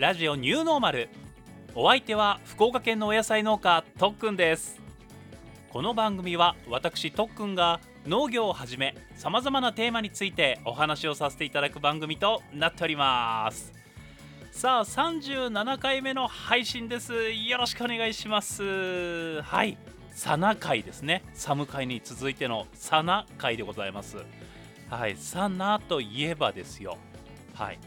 [0.00, 1.10] ラジオニューノーマル。
[1.74, 4.80] お相手は福岡県のお野菜農家とっくんです。
[5.68, 13.74] この番組は私とっくんが農業をはじめさまざまなテーマについてお話をさせていただく番組となっております。
[14.52, 17.12] さあ37回目の配信です。
[17.32, 19.42] よろしくお願いします。
[19.42, 19.76] はい。
[20.12, 21.22] サナ会ですね。
[21.34, 24.16] 寒会に続いてのサナ会でございます。
[24.88, 25.16] はい。
[25.18, 26.96] サナといえばですよ。
[27.52, 27.78] はい。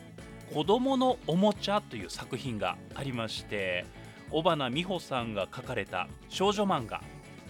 [0.54, 3.86] 子供のおもちゃという作品がありまして
[4.30, 7.02] 尾花美穂さんが書かれた少女漫画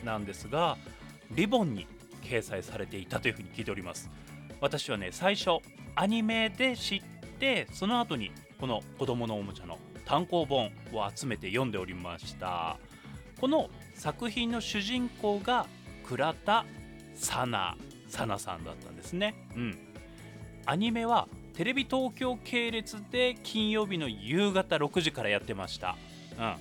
[0.05, 0.77] なんですが
[1.31, 1.85] リボンに
[2.21, 4.09] 掲載されていたというふうに聞いております。
[4.61, 5.57] 私はね最初
[5.95, 7.01] アニメで知っ
[7.39, 12.77] てその後にこの子供のおもちゃの単行本を集めて読んでおりました。
[13.41, 15.67] この作品の主人公が
[16.07, 16.65] 倉田
[17.15, 17.75] さな
[18.07, 19.35] さなさんだったんですね。
[19.57, 19.77] うん。
[20.65, 25.95] アニメはテレビ東京系列で金曜日の夕方6時からやってました。
[26.39, 26.55] うん。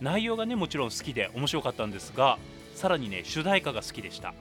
[0.00, 2.38] 内容がねもちろん好きで面白かったんですが
[2.74, 4.32] さらにね主題歌が好きでした。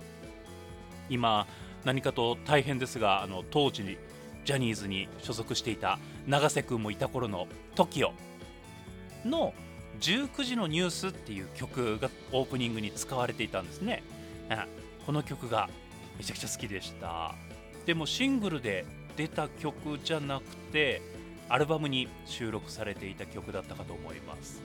[1.10, 1.48] 今
[1.84, 3.98] 何かと大変ですがあの当時に
[4.46, 8.12] ジャニーズに所属していた永瀬君もいた頃の TOKIO
[9.26, 9.54] の
[10.00, 14.02] 19時のニュースっていう曲がオープニングに使われていたんですね、
[14.50, 14.58] うん、
[15.06, 15.70] この曲が
[16.18, 17.36] めちゃくちゃ好きでした。
[17.86, 18.86] でもシングルで
[19.20, 21.02] 出た曲じゃなくて
[21.50, 24.62] アルバムに収録されていた曲だったかと思います。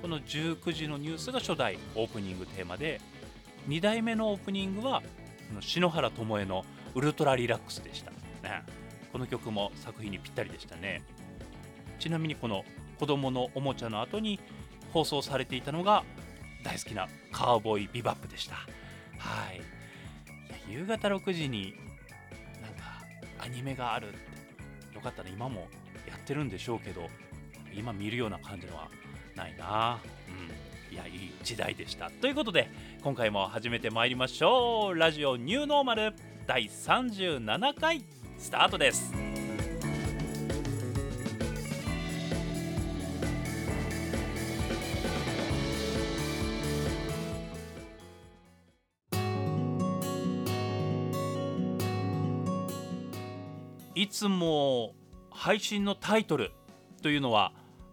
[0.00, 2.98] この19時のニュースが初代オープニングテーマで
[3.68, 5.02] 2代目のオープニングは
[5.60, 6.64] 篠原ともえの
[6.96, 8.62] 「ウルトラリラックス」でした、ね、
[9.12, 11.02] この曲も作品にぴったりでしたね。
[11.98, 12.64] ちなみにこの
[12.98, 14.40] 子供のおもちゃの後に
[14.94, 16.04] 放送されていたのが
[16.64, 18.54] 大好きなカーボーイビバップでした。
[19.18, 19.58] はい。
[19.58, 21.74] いや夕方6時に
[23.42, 24.12] アニメがあるっ
[24.90, 25.68] てよかったら今も
[26.06, 27.08] やってるんでしょうけど
[27.74, 28.88] 今見るような感じのは
[29.34, 29.98] ないな。
[30.28, 30.94] うん。
[30.94, 32.10] いやいい時代でした。
[32.10, 32.68] ということで
[33.02, 34.98] 今回も始めてまいりましょう。
[34.98, 36.12] ラジオニューノーマル
[36.46, 38.04] 第37回
[38.38, 39.19] スタートです。
[54.00, 54.94] いつも
[55.30, 56.52] 配信のタイトル
[57.02, 57.52] というのは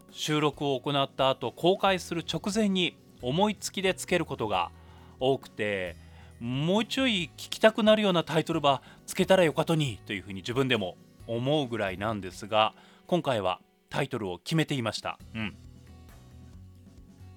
[0.09, 4.72] 収録を行った後公開する直前に思いつきでつけることが
[5.19, 5.97] 多くて
[6.40, 10.95] もうちょい聞きたくなるようなタイトルばつけたらよかとにというふうに自分でも
[11.28, 12.74] 思うぐらいなんですが
[13.06, 15.19] 今回はタイトルを決めていました。
[15.35, 15.57] うん。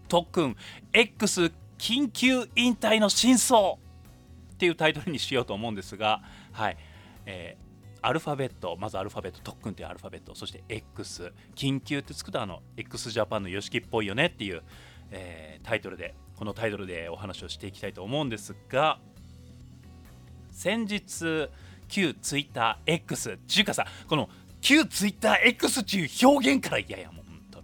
[0.06, 0.56] 特訓
[0.92, 3.76] X 緊急引退の真相っ
[4.58, 6.76] ていうタイトルにしようと思うんですがはい、
[7.26, 7.59] えー
[8.02, 14.62] アルファベットまずアルファベット特訓っていうアルファベットそして X 緊急ってつくとあの x ジャパンの YOSHIKI っぽいよねっていう、
[15.10, 18.98] えー、タイトルでこのタイトルでお話をしていきたいと思うんですが
[20.50, 21.48] 先日
[21.88, 27.62] 旧 TwitterX ちゅうかさこの旧 TwitterX っていう表現から嫌やいやもうと。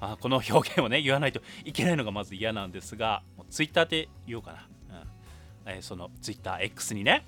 [0.00, 4.68] あこの表現をね言わないといけないのがまず嫌なんですがもう Twitter で言おうかな、
[5.66, 5.72] うん。
[5.74, 7.24] えー、その TwitterX にね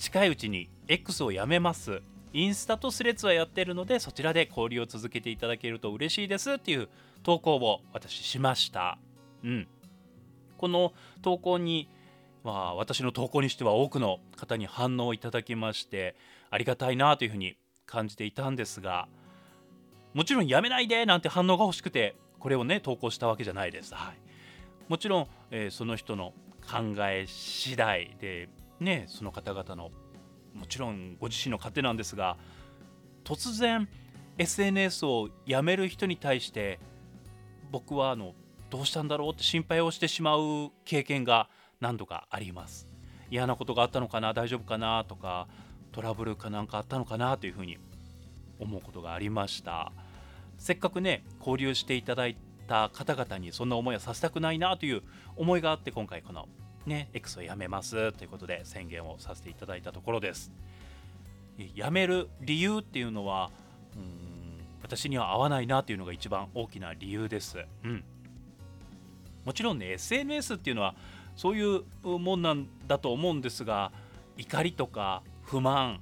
[0.00, 2.00] 近いうちに X をやめます。
[2.32, 6.88] インスタとスレッズはやってるのでそちらで交流を続けていただけると嬉しいですっていう
[7.22, 8.96] 投稿を私しました。
[9.44, 9.68] うん。
[10.56, 11.90] この投稿に
[12.44, 16.16] まあ私の投稿にしては多くの方に反応をいただきまして
[16.48, 19.06] ありがたいなというふうに感じていたんですが
[20.14, 24.16] もちろんやめないでなんて反応が欲しくてこれをね投稿したわけじゃないです、はい、
[24.88, 28.48] もちろん、えー、その人の考え次第で
[28.80, 29.90] ねその方々の
[30.54, 32.36] もちろんご自身の糧なんですが
[33.24, 33.88] 突然
[34.38, 36.80] SNS をやめる人に対して
[37.70, 38.34] 僕はあの
[38.70, 41.48] どうしたんだろうって心配をしてしまう経験が
[41.80, 42.86] 何度かあります。
[43.30, 45.46] 嫌なことがあったのかな大丈夫かなとか
[45.92, 47.78] トラブルかなんかあったのかなというふうに
[48.58, 49.92] 思うことがありました。
[50.58, 55.02] せっかくね交流していただいた方々にそんな思いはさせたくないなという
[55.36, 56.48] 思いがあって今回この
[56.86, 60.52] ね、X をやめますということで宣言をさせていただいたところです。
[61.74, 63.50] やめる理由っていうのは
[63.94, 67.58] うん私には合わないなというのが一番大きな理由です。
[67.84, 68.02] うん、
[69.44, 70.94] もちろんね SNS っていうのは
[71.36, 73.92] そういうもんなんだと思うんですが
[74.36, 76.00] 怒りとか不満、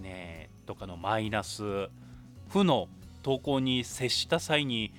[0.00, 1.88] ね、とかのマイナス
[2.48, 2.88] 負の
[3.22, 4.92] 投稿に接した際に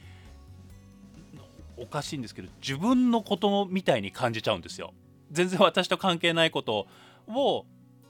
[1.77, 4.93] おかしいんですけど自分のことみたいに感じちゃうんですよ。
[5.31, 6.87] 全然私と関係ないこと
[7.27, 7.65] を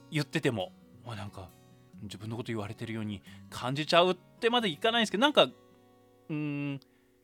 [0.10, 0.72] 言ってても、
[1.06, 1.50] まあ、なんか
[2.04, 5.48] 自分のこと言われてるように感じちゃうってまでいかないんですけどなんか
[6.30, 6.80] うん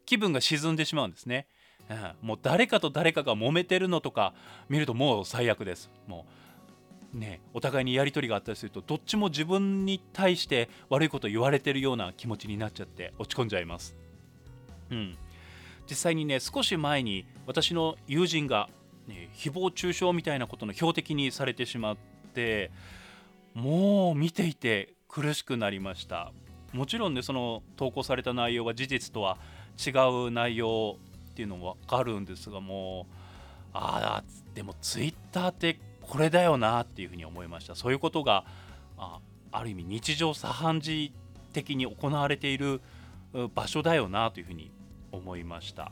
[0.06, 1.48] 気分が沈んでしまうんですね、
[1.89, 4.33] うん、もう誰かと誰かが揉めてるのとか
[4.69, 5.90] 見るともう最悪です。
[6.07, 6.25] も
[7.13, 13.95] うねお互いにやり取りがあったりするとどっちも自分に対して悪いこと言われてるような気持ちになっちゃって落ち込んじゃいます。
[14.92, 15.18] うん。
[15.89, 18.69] 実際にね少し前に私の友人が、
[19.07, 21.98] ね、誹謗中傷みたいなことの標的にされてしまっ
[22.34, 22.72] て
[23.54, 26.31] もう見ていて苦しくなりました。
[26.74, 29.38] もちろんねその投稿された内容は事実とは
[29.86, 29.92] 違
[30.28, 30.98] う内容
[31.31, 33.13] っていうのも分かるんですがもう
[33.74, 34.24] ああ
[34.54, 37.75] でもツイッターってこれだよなっていうふうに思いました。
[37.75, 38.45] そういうことが
[38.98, 39.19] あ
[39.51, 41.13] ある意味日常茶飯事
[41.54, 42.81] 的に行われている
[43.56, 44.72] 場所だよなというふうに
[45.12, 45.92] 思いました。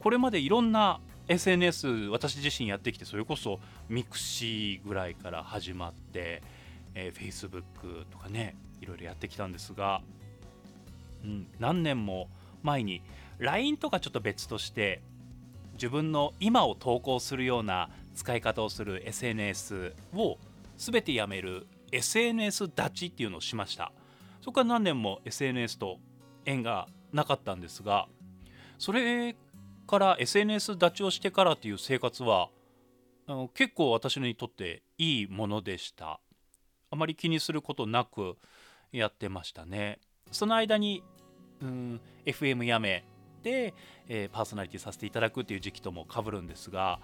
[0.00, 3.58] これまでいろんな SNS 私自身やってきてそれこそ
[3.88, 6.42] mixi ぐらいから始まって、
[6.94, 10.02] えー、Facebook とかねいろいろやってきたんですが、
[11.24, 12.28] うん、何年も
[12.62, 13.02] 前に
[13.38, 15.00] LINE とかちょっと別として
[15.74, 20.38] 自分の今を投稿するような使い方をする SNS を
[20.76, 23.92] 全てやめる SNS 立ちっていうのをしました。
[24.40, 25.98] そこから何年も SNS と
[26.44, 28.08] 縁がなかったんですが
[28.78, 29.34] それ
[29.86, 32.48] から SNS 立ちをしてからっていう生活は
[33.26, 36.20] あの結構私にとっていいものでした。
[36.90, 38.36] あまり気にすることなく
[38.92, 39.98] やってましたね。
[40.30, 41.02] その間に
[41.62, 43.04] うん FM やめ
[43.42, 43.74] で、
[44.08, 47.00] えー、パーソナリティさせていただくっていう時期ともかぶるんですが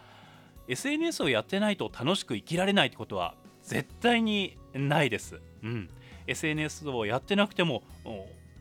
[0.69, 5.41] SNS をやってないと楽しく生きられないってことは絶対にないです。
[5.63, 5.91] うん、
[6.27, 7.83] SNS をやってなくても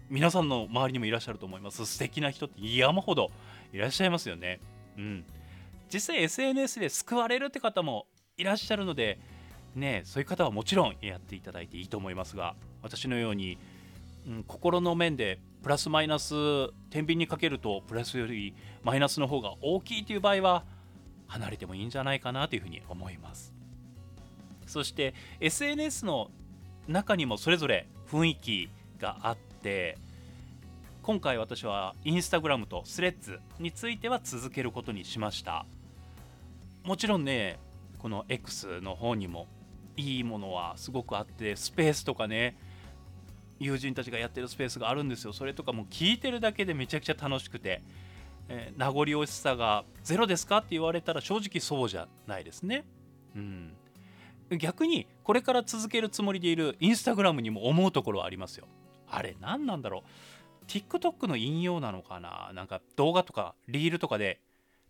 [0.10, 1.86] 皆さんの周りにもいらっしゃると思います。
[1.86, 3.30] 素敵な人って山ほど
[3.72, 4.60] いらっしゃいますよね。
[4.98, 5.26] うん、
[5.94, 9.20] 実際 SNS で救われるって方もいらっしゃるので
[9.76, 13.60] ねそういう方はもちろんやっていただいていいと思いますが私のように、
[14.28, 16.34] うん、心の面でプラスマイナス
[16.90, 20.64] 天秤にかけるとプラスよりマイナスの方が大きいという場合は
[21.28, 23.54] 離れてもいいんじゃないかなというふうに思います。
[24.66, 26.32] そして SNS の
[26.88, 28.70] 中にもそれぞれ雰囲気
[29.00, 29.49] があって
[31.02, 35.66] 今回私はインスタグラムとスレッズについては続けることにしました。
[36.84, 37.60] もちろんね
[37.98, 39.48] この X の方にも
[39.98, 42.58] いいものはすごくあってスペースとかね
[43.60, 45.34] 友人たちがやってるスペースがあるんですよ。
[45.34, 47.82] それとかも聞いてるだけでめちゃくちゃ楽しくて、
[48.48, 52.86] えー、名残惜しさがゼロですかって言われたら正直そうじゃないですね。
[53.36, 53.74] うん。
[54.58, 58.68] 逆にこれから続けるつもりでいるインスタグラムにも思うところはありますよ。
[59.10, 60.66] あれ何なんだろう。
[60.66, 62.52] TikTok の引用なのかな？
[62.54, 64.40] なんか動画とかリールとかで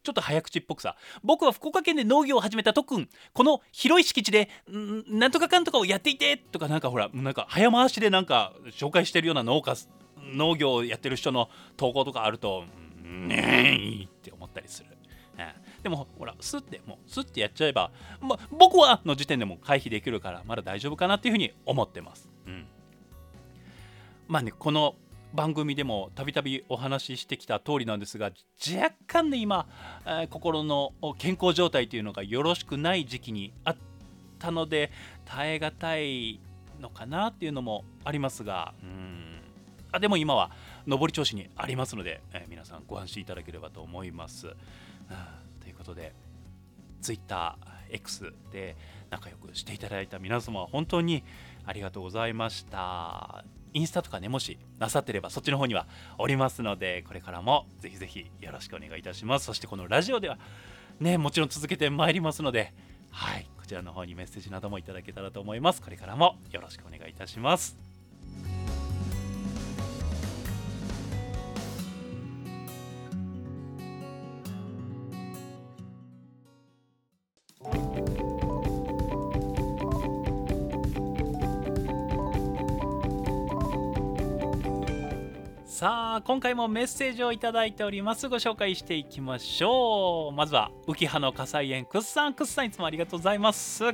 [0.03, 0.95] ちょっと早口っぽくさ。
[1.23, 9.75] 僕は福岡県で農業を始めた特訓この広い敷地でんなんとかかんとかをやっていてとかなんかほらなんか早回しでなんか紹介してるような農家
[10.21, 12.65] 農業をやってる人の投稿とかあると
[13.01, 22.67] ねえって思ったりする、うん、でもほらスッてもうスッてやっちゃえば、ま、僕はの時点でも回避できるからまだ大丈夫かなっていうふうに思ってます、うん、
[24.29, 24.93] まあねこの
[25.33, 28.29] 番組でもたびたびお話ししてきた通りなんですが
[28.75, 29.67] 若干ね今、
[30.05, 33.75] えー、心の健康状態というのがよろしくない時期にあっ
[34.37, 34.91] たので
[35.25, 36.39] 耐え難い
[36.79, 39.41] のかなっていうのもありますがうん
[39.91, 40.51] あでも今は
[40.85, 44.43] 上り調子にありますので、えー、皆さんご安心いただければと思います。
[44.43, 46.13] ということで
[47.01, 48.77] TwitterX で
[49.09, 51.23] 仲良くしていただいた皆様本当に
[51.65, 53.43] ありがとうございました。
[53.73, 59.45] インスタとかねもしなさってればそっちの方にはおりますのでこれからもぜひぜひよろしくお願いいたします。
[59.45, 60.37] そしてこのラジオでは
[60.99, 62.73] ねもちろん続けてまいりますので
[63.11, 65.81] はいこちらの方にメッセージなどもいただけたらと思います。
[65.81, 67.88] これからもよろしくお願いいたします。
[86.23, 88.27] 今回もメッセージをいただいております。
[88.27, 90.35] ご紹介していきましょう。
[90.35, 93.93] まずは浮葉の火災園くっさんくっさんいつもありがとうございます。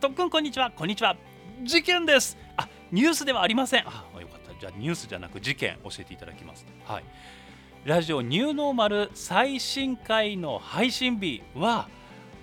[0.00, 0.70] とっくんこんにちは。
[0.70, 1.16] こんにちは。
[1.62, 2.36] 事件です。
[2.56, 3.86] あニュースではありません。
[3.86, 4.58] あよかった。
[4.58, 6.66] じゃあニュースじゃなく事件教えていただきます。
[6.84, 7.04] はい。
[7.84, 11.88] ラジオニューノーマル最新回の配信日は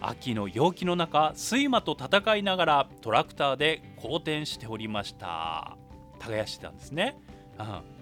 [0.01, 5.77] 秋の陽気の中睡魔と戦いながらトラクターで好転しておりました。
[6.19, 7.17] 耕してたんですね、
[7.57, 7.98] うん。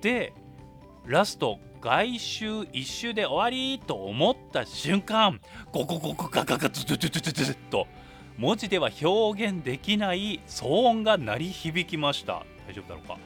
[0.00, 0.32] で
[1.06, 5.40] ラスト外周一周で終わりと思った瞬間
[5.72, 7.86] ゴゴゴゴガガガズズズズズズと
[8.36, 12.44] 文字では表現できない騒音が鳴り響きました。
[12.68, 13.18] 大丈夫だろうか？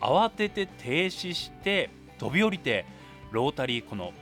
[0.00, 2.86] 慌てて停止して飛び降りて
[3.30, 4.12] ロータリーこの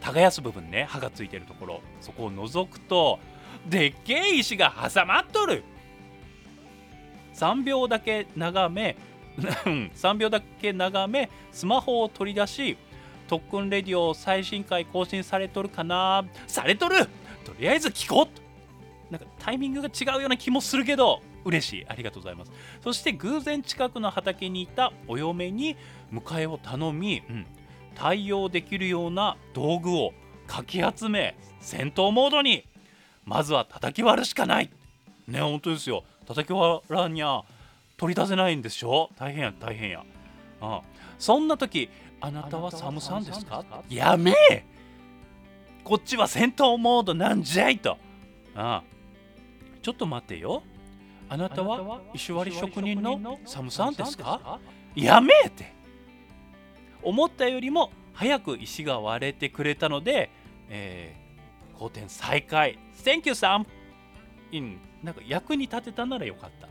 [0.00, 3.18] 耕す部分ね刃がついてるところそこを覗くと
[3.68, 5.62] でっけえ石が挟まっとる。
[7.34, 8.96] 3秒だけ眺め
[9.38, 12.76] 3秒だけ眺めスマホを取り出し
[13.28, 16.24] 特訓レディオ最新回更新されとるかな？
[16.46, 17.06] されとる？
[17.44, 21.86] とりあえず聞こうなんかタイミングが違うような気もするけど嬉しい。
[21.88, 22.52] ありがとうございます。
[22.82, 25.76] そして偶然近くの畑にいたお嫁に
[26.12, 27.46] 迎えを頼み、うん、
[27.94, 30.12] 対応できるような道具を
[30.46, 32.66] かき集め戦闘モードに。
[33.24, 34.70] まずは叩き割るしかない。
[35.28, 36.04] ね本当ですよ。
[36.26, 37.42] 叩き割らんにゃ
[38.02, 39.10] 取り出せないんでしょ？
[39.16, 40.04] 大変や大変や。
[40.60, 40.82] ああ。
[41.20, 41.88] そんな時
[42.20, 43.64] あなたはサムさんですか？
[43.88, 44.64] やめえ！
[45.84, 47.96] こっちは戦闘モードなんじゃいと。
[48.56, 48.84] ああ。
[49.82, 50.64] ちょっと待ってよ。
[51.28, 54.58] あなたは石割り職人のサムさんですか？
[54.96, 55.72] やめえって。
[57.04, 60.28] 思ったよりも早く石が割れてくれたので、
[60.68, 62.80] えー、好転再開。
[63.04, 63.66] Thank you さん、
[64.52, 66.66] うん、なんか役に立てたならよかった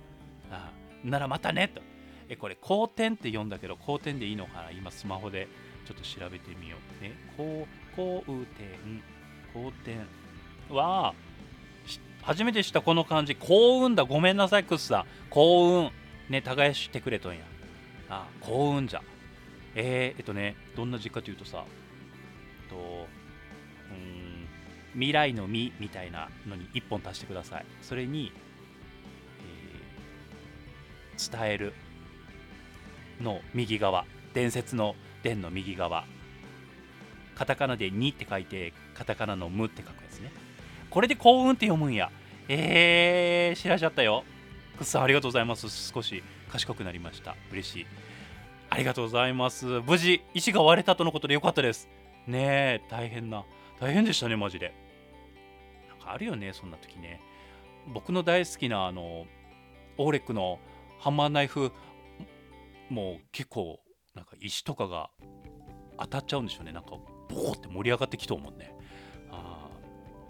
[1.03, 1.81] ならまたねと。
[2.29, 4.71] えこれ好転って読んだけど好転でいいのかな？
[4.71, 5.47] 今スマホで
[5.85, 7.03] ちょっと調べてみよう。
[7.03, 8.77] ね好好転
[9.53, 9.97] 好転
[10.69, 11.13] は
[12.21, 13.35] 初めて知ったこの漢字。
[13.35, 14.05] 幸運だ。
[14.05, 15.91] ごめんなさいクッさん幸運。
[16.29, 17.41] ね耕してくれとんや。
[18.09, 19.01] ああ幸運じゃ。
[19.75, 21.65] えー、えっとねどんな字かというとさ
[22.69, 23.07] と
[23.91, 24.47] うん
[24.93, 27.65] 未来の「実」みたいなのに1本足してください。
[27.81, 28.31] それに、
[31.29, 31.73] 伝える。
[33.21, 34.05] の右側。
[34.33, 36.05] 伝説の伝の右側。
[37.35, 40.31] カタカナで「に」って書いてカタカナの「む」って書くやつね。
[40.89, 42.11] これで幸運って読むんや。
[42.47, 44.23] えー、知らしちゃったよ。
[44.77, 45.69] くっさんありがとうございます。
[45.91, 47.35] 少し賢くなりました。
[47.51, 47.87] 嬉しい。
[48.69, 49.65] ありがとうございます。
[49.81, 51.89] 無事石が割れたとのことでよかったです。
[52.27, 53.43] ねえ大変な。
[53.79, 54.73] 大変でしたねマジで。
[55.89, 57.21] なんかあるよねそんな時ね。
[57.87, 59.25] 僕の大好きなあの
[59.97, 60.59] オーレックの
[61.01, 61.71] ハンマーナイフ
[62.89, 63.79] もう結構
[64.13, 65.09] なんか石とかが
[65.97, 66.71] 当たっちゃうんでしょうね。
[66.71, 66.91] なんか
[67.27, 68.75] ボーって盛り上がってきと思うね。
[69.31, 69.67] あ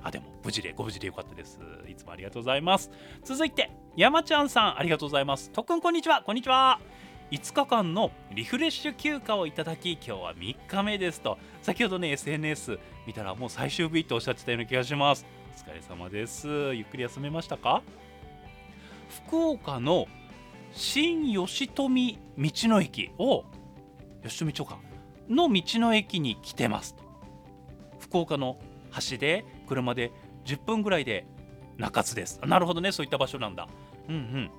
[0.01, 1.59] あでも無事でご無事でよかったです。
[1.89, 2.89] いつもありがとうございます。
[3.25, 5.49] 続いて山ちゃんさんありがとうございます。
[5.49, 6.21] とっくんこんにちは。
[6.23, 6.79] こんにちは。
[7.31, 11.37] 5日間のリフレッシュ休暇をいただき今日は3日目ですと。
[11.61, 15.25] 先ほどね SNS 見たらもう最終日とおっしゃってたような気がします。
[15.53, 16.47] お疲れ様です。
[16.47, 17.81] ゆっくり休めましたか？
[19.27, 20.07] 福岡の
[20.73, 23.43] 新吉富道の駅を
[24.23, 24.79] 吉富町か
[25.29, 26.95] の道の駅に来てます
[27.99, 28.57] 福岡の
[29.09, 30.11] 橋で車で
[30.45, 31.25] 10分ぐらいで
[31.77, 32.39] 中津です。
[32.45, 33.67] なるほどねそういった場所なんだ。
[34.09, 34.51] うんうん。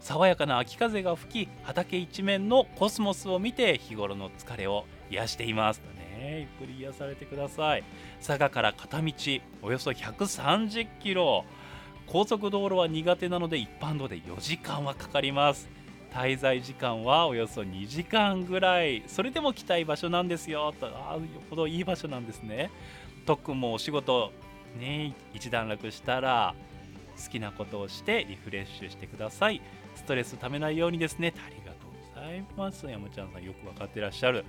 [0.00, 5.82] 爽やかな秋風が吹き畑一面のコスモスを見て日頃の疲れを癒しています。
[6.18, 7.84] ねゆっくり癒されてください。
[8.24, 9.12] 佐賀から片道
[9.62, 11.44] およそ130キロ。
[12.12, 15.68] 高速道路は苦手なので一般道で4時間はかかります。
[16.12, 19.04] 滞在時間はおよそ2時間ぐらい。
[19.06, 20.74] それでも来たい場所なんですよ。
[20.80, 22.72] とああよほどいい場所なんですね。
[23.26, 24.32] 特もお仕事
[24.76, 26.56] ね一段落したら
[27.16, 29.62] 好きなことをしてリフレッシュしてください。
[29.94, 31.32] ストレスためないようにですね。
[31.46, 32.86] ありがとうございます。
[32.86, 34.44] 山ちゃんさんよく分かってらっしゃる。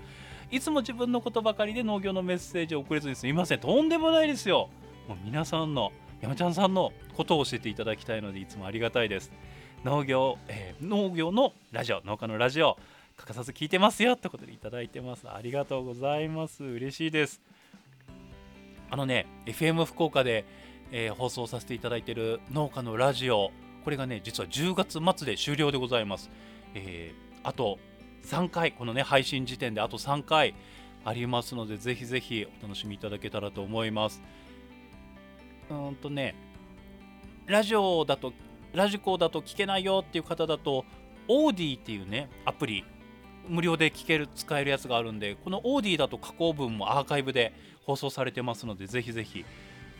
[0.49, 3.59] いつも自分のことばかりで農業のメッセージを送れずにすみません。
[3.59, 4.69] とんでもないですよ。
[5.07, 5.91] もう皆さんの
[6.21, 9.31] 山ちゃんさんのことを教えていただきたいのでいつもありがたいです。
[9.83, 12.77] 農業、えー、農業のラジオ農家のラジオ
[13.17, 15.27] 欠かさず聞いてますよってことでいただいてます。
[15.27, 16.63] ありがとうございます。
[16.63, 17.41] 嬉しいです。
[18.91, 20.45] あのね FM 福岡で、
[20.91, 23.51] えー、放送させていただいている農家のラジオ
[23.83, 26.29] これがね実は10月末で終了でございます、
[26.75, 27.79] えー、あと
[28.25, 30.53] 3回このね配信時点であと3回
[31.05, 34.21] ありますのでぜひぜひお楽しみいただけたらと思います。
[35.71, 36.35] うんとね
[37.47, 38.33] ラジオだと
[38.73, 40.85] ラジコだと聞けないよっていう方だと
[41.27, 42.85] オーディっていうねアプリ
[43.47, 47.53] 無料で聞ける使えるやつがあるんでこのオーディだと加工文もアーカイブで
[47.85, 49.43] 放送されてますのでぜひぜひ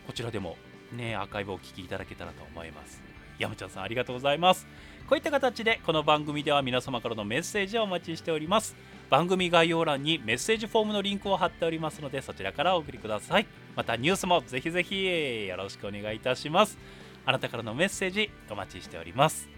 [0.08, 0.58] こちらでも
[0.94, 3.02] ねアーカイブをお聞きいただけたらと思います。
[3.40, 4.68] 山ちゃんさんありがとうございます。
[5.10, 8.76] こういった形でこの番組では皆様からのメッセージをお待ちしております。
[9.12, 13.46] 番組概要欄にメッセージフォームのリンクを貼っておりますのでそちらからお送りください。
[13.76, 16.78] またニュースもぜひぜひよろしくお願いいたします。
[17.26, 19.50] あなたからのメッセージお待ちしております。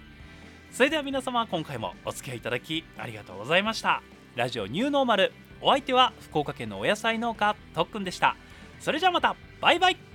[0.72, 4.02] それでは皆様今回もお付き合いいただきありがとうございました。
[4.36, 5.32] ラジオニューノーマル。
[5.62, 8.36] お相手は福岡県のお野菜農家とっくんでした。
[8.80, 9.36] それじゃあまた。
[9.62, 10.13] バイバイ。